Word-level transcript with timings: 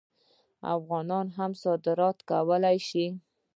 افغانان 0.75 1.27
هم 1.37 1.51
صادرات 1.63 2.17
کولی 2.29 2.77
شي. 2.87 3.05